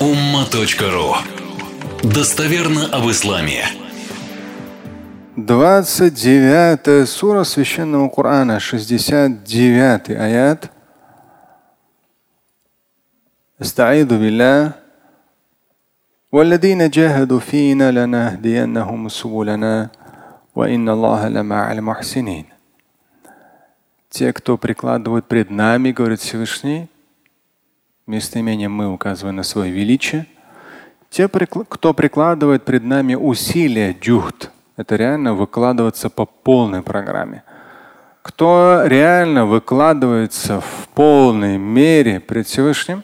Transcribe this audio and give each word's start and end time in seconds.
umma.ru 0.00 1.14
Достоверно 2.02 2.86
об 2.86 3.10
исламе. 3.10 3.64
29 5.36 7.08
сура 7.08 7.44
Священного 7.44 8.08
Корана, 8.08 8.58
69 8.60 10.10
аят. 10.10 10.70
استعيذ 13.60 14.08
بالله 14.08 14.72
والذين 16.32 16.90
جاهدوا 16.90 17.40
فينا 17.40 17.90
لنهدينهم 17.90 19.08
سبلنا 19.08 19.88
وإن 20.54 20.88
الله 20.88 21.28
لمع 21.28 21.72
المحسنين. 21.72 22.46
Те, 24.10 24.32
кто 24.32 24.56
прикладывают 24.56 25.26
пред 25.26 25.50
нами, 25.50 25.92
говорит 25.92 26.20
Всевышний, 26.20 26.88
местоимением 28.07 28.71
мы 28.71 28.91
указываем 28.91 29.35
на 29.35 29.43
свое 29.43 29.71
величие. 29.71 30.27
Те, 31.09 31.27
кто 31.27 31.93
прикладывает 31.93 32.65
пред 32.65 32.83
нами 32.83 33.15
усилия, 33.15 33.93
дюхт, 33.93 34.51
это 34.77 34.95
реально 34.95 35.33
выкладываться 35.33 36.09
по 36.09 36.25
полной 36.25 36.81
программе. 36.81 37.43
Кто 38.21 38.83
реально 38.85 39.45
выкладывается 39.45 40.59
в 40.59 40.89
полной 40.93 41.57
мере 41.57 42.19
пред 42.19 42.47
Всевышним, 42.47 43.03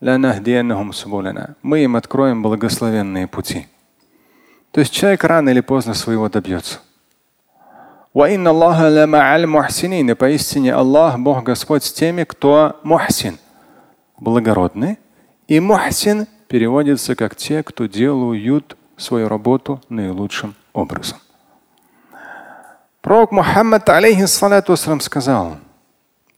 мы 0.00 1.84
им 1.84 1.96
откроем 1.96 2.42
благословенные 2.42 3.26
пути. 3.26 3.66
То 4.70 4.80
есть 4.80 4.92
человек 4.92 5.24
рано 5.24 5.50
или 5.50 5.60
поздно 5.60 5.94
своего 5.94 6.28
добьется. 6.28 6.80
И 8.14 10.14
поистине 10.14 10.74
Аллах, 10.74 11.18
Бог 11.18 11.42
Господь 11.42 11.84
с 11.84 11.92
теми, 11.92 12.24
кто 12.24 12.78
мухсин, 12.82 13.38
благородный. 14.19 14.99
И 15.47 15.59
мухсин 15.59 16.27
переводится 16.47 17.15
как 17.15 17.35
те, 17.35 17.63
кто 17.63 17.85
делают 17.85 18.77
свою 18.97 19.27
работу 19.27 19.81
наилучшим 19.89 20.55
образом. 20.73 21.17
Пророк 23.01 23.31
Мухаммад 23.31 23.87
алейхиссалату 23.89 24.75
сказал, 24.75 25.57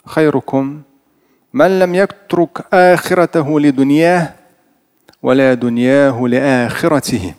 хайрукум 0.05 0.83
من 1.53 1.79
لم 1.79 1.95
يترك 1.95 2.73
آخرته 2.73 3.59
لدنياه 3.59 4.33
ولا 5.21 5.53
دنياه 5.53 6.27
لآخرته 6.27 7.33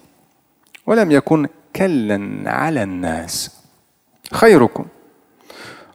ولم 0.87 1.11
يكن 1.11 1.49
كلا 1.77 2.51
على 2.51 2.83
الناس 2.83 3.51
خيركم 4.33 4.87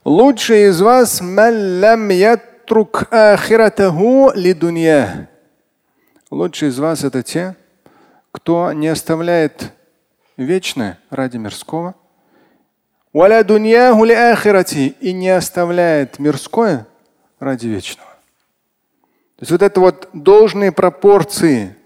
лучший 0.06 0.70
из 0.70 0.82
вас 0.82 1.22
من 1.22 1.82
لم 1.82 2.12
يترك 2.12 2.51
Фатрук 2.73 3.13
ахиратаху 3.13 4.31
э, 4.31 4.39
лидунья. 4.39 5.29
Лучшие 6.31 6.71
из 6.71 6.79
вас 6.79 7.05
это 7.05 7.23
те, 7.23 7.55
кто 8.31 8.73
не 8.73 8.89
оставляет 8.89 9.75
вечное 10.39 10.99
ради 11.11 11.37
мирского. 11.37 11.95
И 13.13 13.19
не 15.13 15.29
оставляет 15.29 16.19
мирское 16.19 16.87
ради 17.39 17.67
вечного. 17.67 18.09
То 19.37 19.43
есть 19.43 19.51
вот 19.51 19.61
это 19.61 19.79
вот 19.79 20.09
должные 20.15 20.73
пропорции. 20.73 21.77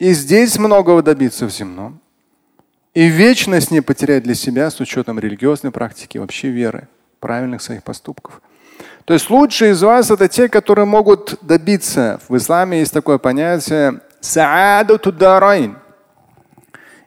И 0.00 0.14
здесь 0.14 0.58
многого 0.58 1.00
добиться 1.00 1.46
в 1.46 1.50
земном. 1.50 2.00
И 2.92 3.06
вечность 3.06 3.70
не 3.70 3.82
потерять 3.82 4.24
для 4.24 4.34
себя 4.34 4.68
с 4.68 4.80
учетом 4.80 5.20
религиозной 5.20 5.70
практики, 5.70 6.18
вообще 6.18 6.48
веры, 6.48 6.88
правильных 7.20 7.62
своих 7.62 7.84
поступков. 7.84 8.42
То 9.04 9.12
есть 9.12 9.28
лучшие 9.28 9.72
из 9.72 9.82
вас 9.82 10.10
это 10.10 10.28
те, 10.28 10.48
которые 10.48 10.86
могут 10.86 11.38
добиться. 11.42 12.20
В 12.28 12.36
исламе 12.36 12.80
есть 12.80 12.92
такое 12.92 13.18
понятие 13.18 14.00
саадатударайн. 14.20 15.76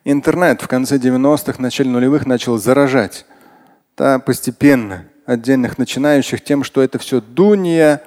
Интернет 0.06 0.62
в 0.62 0.68
конце 0.68 0.98
90-х, 0.98 1.62
начале 1.62 1.90
нулевых 1.90 2.26
начал 2.26 2.58
заражать. 2.58 3.26
Да, 3.98 4.20
постепенно 4.20 5.06
отдельных 5.26 5.78
начинающих 5.78 6.44
тем, 6.44 6.64
что 6.64 6.82
это 6.82 7.00
все 7.00 7.20
дунья, 7.20 8.02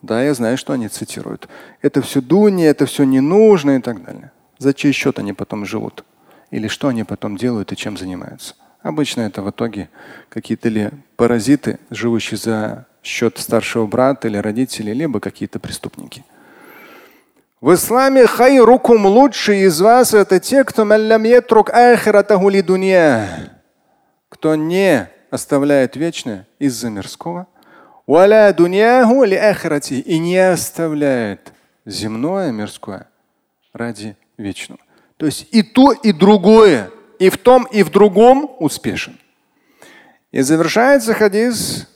да, 0.00 0.22
я 0.22 0.34
знаю, 0.34 0.58
что 0.58 0.72
они 0.72 0.88
цитируют. 0.88 1.48
Это 1.80 2.02
все 2.02 2.20
дуни, 2.20 2.64
это 2.64 2.86
все 2.86 3.04
не 3.04 3.20
нужно 3.20 3.76
и 3.76 3.80
так 3.80 4.04
далее. 4.04 4.32
За 4.58 4.74
чей 4.74 4.92
счет 4.92 5.18
они 5.18 5.32
потом 5.32 5.64
живут? 5.64 6.04
Или 6.50 6.68
что 6.68 6.88
они 6.88 7.04
потом 7.04 7.36
делают 7.36 7.72
и 7.72 7.76
чем 7.76 7.96
занимаются? 7.96 8.54
Обычно 8.82 9.22
это 9.22 9.42
в 9.42 9.50
итоге 9.50 9.88
какие-то 10.28 10.68
ли 10.68 10.90
паразиты, 11.16 11.78
живущие 11.90 12.36
за 12.36 12.86
счет 13.04 13.38
старшего 13.38 13.86
брата 13.86 14.28
или 14.28 14.36
родителей, 14.38 14.94
либо 14.94 15.20
какие-то 15.20 15.58
преступники. 15.58 16.24
В 17.60 17.74
исламе 17.74 18.26
хайрукум 18.26 19.06
лучшие 19.06 19.64
из 19.64 19.80
вас 19.80 20.12
это 20.12 20.40
те, 20.40 20.64
кто 20.64 20.84
кто 24.28 24.54
не 24.54 25.08
оставляет 25.30 25.96
вечное 25.96 26.46
из-за 26.58 26.90
мирского 26.90 27.46
и 30.00 30.18
не 30.18 30.36
оставляет 30.36 31.52
земное, 31.86 32.52
мирское 32.52 33.08
ради 33.72 34.16
вечного. 34.36 34.80
То 35.16 35.26
есть 35.26 35.48
и 35.50 35.62
то, 35.62 35.92
и 35.92 36.12
другое, 36.12 36.90
и 37.18 37.30
в 37.30 37.38
том, 37.38 37.64
и 37.64 37.82
в 37.82 37.90
другом 37.90 38.50
успешен. 38.58 39.18
И 40.32 40.40
завершается 40.40 41.14
хадис. 41.14 41.88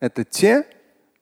Это 0.00 0.24
те, 0.24 0.64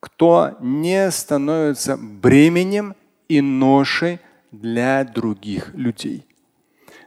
кто 0.01 0.57
не 0.61 1.11
становится 1.11 1.97
бременем 1.97 2.95
и 3.29 3.41
ношей 3.41 4.21
для 4.53 5.05
других 5.05 5.75
людей. 5.75 6.27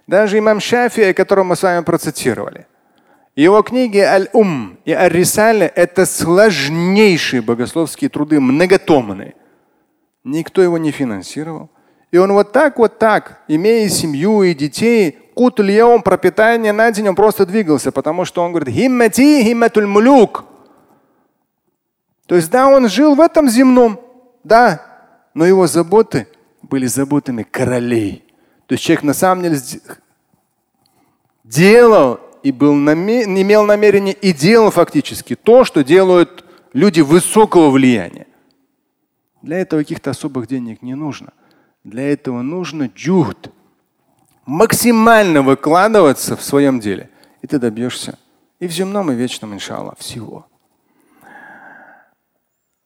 Даже 0.08 0.40
имам 0.40 0.60
Шафи, 0.60 1.14
которого 1.14 1.46
мы 1.46 1.56
с 1.56 1.64
вами 1.64 1.84
процитировали– 1.84 2.68
его 3.38 3.62
книги 3.62 4.00
Аль-Ум 4.00 4.80
и 4.84 4.92
Аль-Рисаля– 4.94 5.72
это 5.76 6.08
сложнейшие 6.08 7.44
богословские 7.44 8.10
труды, 8.10 8.40
многотомные. 8.40 9.36
Никто 10.24 10.64
его 10.64 10.80
не 10.80 10.90
финансировал. 10.90 11.70
И 12.10 12.18
он 12.18 12.34
вот 12.34 12.52
так, 12.52 12.80
вот 12.80 12.98
так, 12.98 13.44
имея 13.48 13.88
семью 13.90 14.42
и 14.42 14.56
детей, 14.56 15.20
кутульяум, 15.38 16.02
пропитание 16.02 16.74
на 16.74 16.92
день, 16.92 17.10
он 17.10 17.16
просто 17.16 17.46
двигался, 17.46 17.92
потому 17.92 18.26
что 18.26 18.42
он 18.42 18.52
говорит, 18.52 18.74
химмати 18.74 19.44
химматуль 19.44 19.86
мулюк. 19.86 20.46
То 22.26 22.36
есть 22.36 22.50
да, 22.50 22.68
он 22.68 22.90
жил 22.90 23.14
в 23.14 23.22
этом 23.22 23.48
земном, 23.48 24.02
да, 24.44 24.82
но 25.36 25.46
его 25.46 25.68
заботы 25.68 26.28
были 26.64 26.88
заботами 26.88 27.44
королей. 27.44 28.26
То 28.66 28.74
есть 28.74 28.84
человек 28.84 29.04
на 29.04 29.14
самом 29.14 29.44
деле 29.44 29.60
делал 31.44 32.20
и 32.42 32.52
был 32.52 32.74
намер... 32.74 33.26
имел 33.28 33.64
намерение 33.64 34.16
и 34.16 34.34
делал 34.34 34.72
фактически 34.72 35.36
то, 35.36 35.64
что 35.64 35.84
делают 35.84 36.44
люди 36.74 37.02
высокого 37.02 37.70
влияния. 37.70 38.26
Для 39.44 39.60
этого 39.60 39.82
каких-то 39.82 40.10
особых 40.10 40.48
денег 40.48 40.82
не 40.82 40.96
нужно. 40.96 41.32
Для 41.84 42.12
этого 42.12 42.42
нужно 42.42 42.90
джухд. 42.94 43.52
Максимально 44.48 45.44
выкладываться 45.44 46.36
в 46.36 46.42
своем 46.42 46.80
деле. 46.80 47.12
И 47.44 47.48
ты 47.48 47.60
добьешься 47.60 48.18
и 48.60 48.68
в 48.68 48.72
земном, 48.72 49.12
и 49.12 49.14
в 49.14 49.18
вечном, 49.18 49.54
иншаллах, 49.54 50.00
всего. 50.00 50.48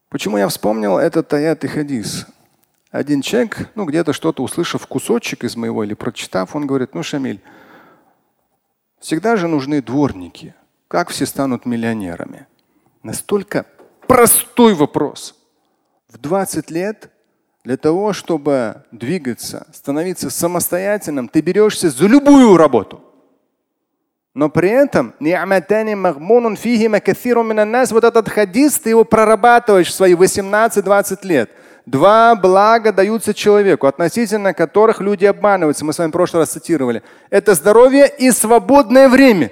Почему 0.09 0.37
я 0.37 0.49
вспомнил 0.49 0.97
этот 0.97 1.31
аят 1.31 1.63
и 1.63 1.67
хадис? 1.67 2.27
Один 2.91 3.21
человек, 3.21 3.69
ну 3.75 3.85
где-то 3.85 4.11
что-то 4.11 4.43
услышав 4.43 4.85
кусочек 4.85 5.45
из 5.45 5.55
моего 5.55 5.85
или 5.85 5.93
прочитав, 5.93 6.53
он 6.53 6.67
говорит, 6.67 6.93
ну 6.93 7.03
Шамиль, 7.03 7.39
Всегда 9.01 9.35
же 9.35 9.47
нужны 9.47 9.81
дворники. 9.81 10.53
Как 10.87 11.09
все 11.09 11.25
станут 11.25 11.65
миллионерами? 11.65 12.45
Настолько 13.01 13.65
простой 14.07 14.75
вопрос. 14.75 15.35
В 16.07 16.19
20 16.19 16.69
лет 16.69 17.09
для 17.63 17.77
того, 17.77 18.13
чтобы 18.13 18.83
двигаться, 18.91 19.67
становиться 19.71 20.29
самостоятельным, 20.29 21.27
ты 21.27 21.41
берешься 21.41 21.89
за 21.89 22.07
любую 22.07 22.57
работу. 22.57 23.01
Но 24.33 24.49
при 24.49 24.69
этом 24.69 25.13
вот 27.91 28.03
этот 28.03 28.29
хадис, 28.29 28.79
ты 28.79 28.91
его 28.91 29.03
прорабатываешь 29.03 29.89
в 29.89 29.93
свои 29.93 30.13
18-20 30.13 31.19
лет. 31.27 31.51
Два 31.85 32.35
блага 32.35 32.93
даются 32.93 33.33
человеку, 33.33 33.87
относительно 33.87 34.53
которых 34.53 35.01
люди 35.01 35.25
обманываются. 35.25 35.83
Мы 35.83 35.93
с 35.93 35.97
вами 35.97 36.09
в 36.09 36.13
прошлый 36.13 36.43
раз 36.43 36.51
цитировали. 36.51 37.03
Это 37.29 37.55
здоровье 37.55 38.07
и 38.07 38.31
свободное 38.31 39.09
время. 39.09 39.51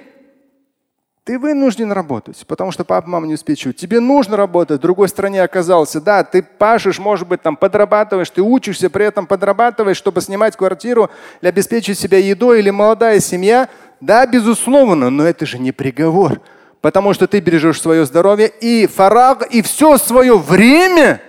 Ты 1.30 1.38
вынужден 1.38 1.92
работать, 1.92 2.44
потому 2.48 2.72
что 2.72 2.82
папа, 2.82 3.08
мама 3.08 3.24
не 3.28 3.34
обеспечивают. 3.34 3.76
Тебе 3.76 4.00
нужно 4.00 4.36
работать, 4.36 4.80
в 4.80 4.82
другой 4.82 5.08
стране 5.08 5.44
оказался. 5.44 6.00
Да, 6.00 6.24
ты 6.24 6.42
пашешь, 6.42 6.98
может 6.98 7.28
быть, 7.28 7.40
там 7.40 7.56
подрабатываешь, 7.56 8.28
ты 8.30 8.42
учишься, 8.42 8.90
при 8.90 9.04
этом 9.04 9.28
подрабатываешь, 9.28 9.96
чтобы 9.96 10.22
снимать 10.22 10.56
квартиру 10.56 11.08
или 11.40 11.48
обеспечить 11.48 12.00
себя 12.00 12.18
едой, 12.18 12.58
или 12.58 12.70
молодая 12.70 13.20
семья. 13.20 13.68
Да, 14.00 14.26
безусловно, 14.26 15.08
но 15.08 15.24
это 15.24 15.46
же 15.46 15.60
не 15.60 15.70
приговор. 15.70 16.40
потому 16.80 17.14
что 17.14 17.28
ты 17.28 17.38
бережешь 17.38 17.80
свое 17.80 18.06
здоровье 18.06 18.48
и 18.48 18.88
фараг, 18.88 19.46
и 19.54 19.62
все 19.62 19.98
свое 19.98 20.36
время, 20.36 21.22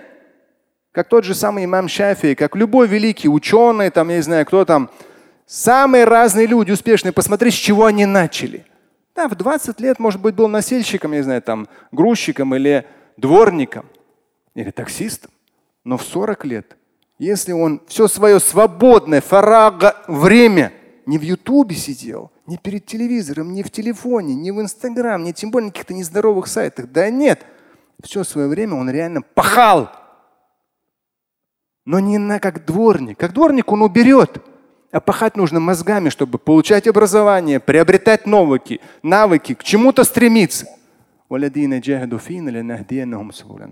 как 0.90 1.08
тот 1.08 1.22
же 1.22 1.36
самый 1.36 1.64
имам 1.64 1.86
Шафи, 1.86 2.34
как 2.34 2.56
любой 2.56 2.88
великий 2.88 3.28
ученый, 3.28 3.90
там, 3.90 4.08
я 4.08 4.16
не 4.16 4.22
знаю, 4.22 4.46
кто 4.46 4.64
там, 4.64 4.90
самые 5.46 6.06
разные 6.06 6.48
люди 6.48 6.72
успешные, 6.72 7.12
посмотри, 7.12 7.52
с 7.52 7.54
чего 7.54 7.86
они 7.86 8.04
начали. 8.04 8.66
Да, 9.14 9.28
в 9.28 9.34
20 9.34 9.78
лет, 9.80 9.98
может 9.98 10.20
быть, 10.20 10.34
был 10.34 10.48
носильщиком, 10.48 11.12
я 11.12 11.18
не 11.18 11.24
знаю, 11.24 11.42
там, 11.42 11.68
грузчиком 11.90 12.54
или 12.54 12.86
дворником, 13.16 13.86
или 14.54 14.70
таксистом. 14.70 15.30
Но 15.84 15.98
в 15.98 16.02
40 16.02 16.44
лет, 16.46 16.76
если 17.18 17.52
он 17.52 17.82
все 17.86 18.08
свое 18.08 18.40
свободное, 18.40 19.20
фарага 19.20 19.96
время 20.08 20.72
не 21.04 21.18
в 21.18 21.22
Ютубе 21.22 21.76
сидел, 21.76 22.30
не 22.46 22.56
перед 22.56 22.86
телевизором, 22.86 23.52
не 23.52 23.62
в 23.62 23.70
телефоне, 23.70 24.34
не 24.34 24.50
в 24.50 24.60
Инстаграм, 24.60 25.22
не 25.22 25.32
тем 25.32 25.50
более 25.50 25.66
на 25.66 25.72
каких-то 25.72 25.94
нездоровых 25.94 26.46
сайтах. 26.46 26.90
Да 26.90 27.10
нет. 27.10 27.44
Все 28.02 28.24
свое 28.24 28.48
время 28.48 28.76
он 28.76 28.90
реально 28.90 29.22
пахал. 29.22 29.90
Но 31.84 32.00
не 32.00 32.18
на 32.18 32.40
как 32.40 32.64
дворник. 32.64 33.18
Как 33.18 33.32
дворник 33.32 33.70
он 33.70 33.82
уберет. 33.82 34.42
А 34.92 35.00
пахать 35.00 35.36
нужно 35.36 35.58
мозгами, 35.58 36.10
чтобы 36.10 36.38
получать 36.38 36.86
образование, 36.86 37.58
приобретать 37.60 38.26
навыки, 38.26 38.82
навыки, 39.02 39.54
к 39.54 39.64
чему-то 39.64 40.04
стремиться. 40.04 40.66
И 41.30 41.34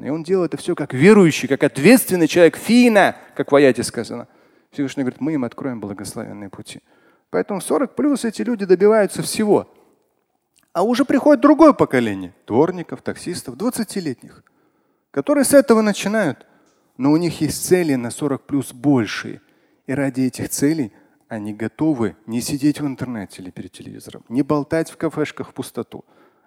он 0.08 0.22
делает 0.22 0.54
это 0.54 0.62
все 0.62 0.74
как 0.74 0.94
верующий, 0.94 1.46
как 1.46 1.62
ответственный 1.62 2.26
человек. 2.26 2.56
Фина, 2.56 3.16
как 3.36 3.52
в 3.52 3.54
аяте 3.54 3.82
сказано. 3.82 4.28
Всевышний 4.70 5.02
говорит, 5.02 5.20
мы 5.20 5.34
им 5.34 5.44
откроем 5.44 5.78
благословенные 5.78 6.48
пути. 6.48 6.80
Поэтому 7.28 7.60
в 7.60 7.64
40 7.64 7.94
плюс 7.94 8.24
эти 8.24 8.40
люди 8.40 8.64
добиваются 8.64 9.20
всего. 9.20 9.68
А 10.72 10.82
уже 10.82 11.04
приходит 11.04 11.42
другое 11.42 11.74
поколение 11.74 12.32
дворников, 12.46 13.02
таксистов, 13.02 13.56
20-летних, 13.56 14.42
которые 15.10 15.44
с 15.44 15.52
этого 15.52 15.82
начинают. 15.82 16.46
Но 16.96 17.12
у 17.12 17.18
них 17.18 17.42
есть 17.42 17.66
цели 17.66 17.94
на 17.94 18.10
40 18.10 18.46
плюс 18.46 18.72
большие. 18.72 19.42
И 19.86 19.92
ради 19.92 20.22
этих 20.22 20.48
целей 20.48 20.94
они 21.30 21.54
готовы 21.54 22.16
не 22.26 22.40
сидеть 22.40 22.80
в 22.80 22.86
интернете 22.86 23.40
или 23.40 23.50
перед 23.50 23.70
телевизором, 23.70 24.24
не 24.28 24.42
болтать 24.42 24.90
в 24.90 24.96
кафешках 24.96 25.50
в 25.50 25.54
пустоту, 25.54 26.04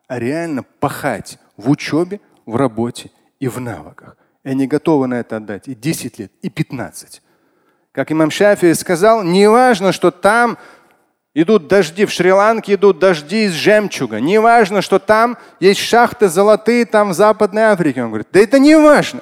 а 0.08 0.20
реально 0.20 0.64
пахать 0.64 1.40
в 1.56 1.70
учебе, 1.70 2.20
в 2.46 2.58
работе 2.58 3.10
и 3.40 3.48
в 3.48 3.62
навыках. 3.62 4.18
И 4.44 4.50
они 4.50 4.68
готовы 4.68 5.08
на 5.08 5.22
это 5.22 5.38
отдать 5.38 5.70
и 5.70 5.74
10 5.74 6.20
лет, 6.20 6.32
и 6.42 6.50
15. 6.50 7.22
Как 7.94 8.12
имам 8.12 8.30
Шафи 8.30 8.74
сказал, 8.74 9.24
не 9.24 9.50
важно, 9.50 9.94
что 9.94 10.12
там 10.12 10.58
идут 11.34 11.70
дожди, 11.70 12.04
в 12.06 12.12
Шри-Ланке 12.12 12.74
идут 12.74 13.00
дожди 13.00 13.46
из 13.46 13.54
жемчуга. 13.54 14.20
Не 14.20 14.42
важно, 14.42 14.82
что 14.82 15.00
там 15.00 15.38
есть 15.62 15.80
шахты 15.80 16.28
золотые, 16.28 16.86
там 16.86 17.12
в 17.12 17.14
Западной 17.14 17.64
Африке. 17.64 18.04
Он 18.04 18.10
говорит, 18.10 18.28
да 18.34 18.42
это 18.42 18.60
не 18.60 18.76
важно. 18.76 19.22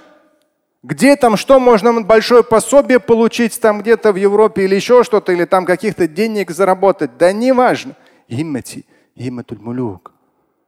Где 0.83 1.15
там, 1.15 1.37
что 1.37 1.59
можно 1.59 2.01
большое 2.01 2.43
пособие 2.43 2.99
получить 2.99 3.59
там 3.61 3.81
где-то 3.81 4.13
в 4.13 4.15
Европе 4.15 4.65
или 4.65 4.75
еще 4.75 5.03
что-то, 5.03 5.31
или 5.31 5.45
там 5.45 5.65
каких-то 5.65 6.07
денег 6.07 6.49
заработать. 6.51 7.17
Да 7.17 7.31
не 7.31 7.51
важно. 7.51 7.95
Имати, 8.27 8.85
мулюк. 9.15 10.13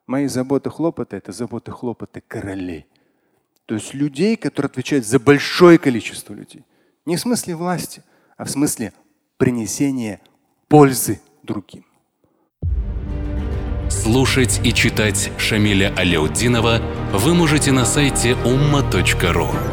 Мои 0.06 0.28
заботы, 0.28 0.70
хлопоты– 0.70 1.16
это 1.18 1.32
заботы, 1.32 1.72
хлопоты 1.72 2.22
королей. 2.28 2.86
То 3.66 3.76
есть 3.76 3.94
людей, 3.94 4.36
которые 4.36 4.70
отвечают 4.70 5.06
за 5.06 5.18
большое 5.18 5.78
количество 5.78 6.34
людей. 6.34 6.64
Не 7.06 7.16
в 7.16 7.22
смысле 7.22 7.56
власти, 7.56 8.04
а 8.38 8.44
в 8.44 8.50
смысле 8.50 8.92
принесения 9.38 10.20
пользы 10.68 11.22
другим. 11.42 11.86
Слушать 13.90 14.60
и 14.64 14.74
читать 14.74 15.32
Шамиля 15.38 15.94
Аляутдинова 15.96 16.82
вы 17.14 17.34
можете 17.34 17.72
на 17.72 17.86
сайте 17.86 18.32
umma.ru. 18.32 19.73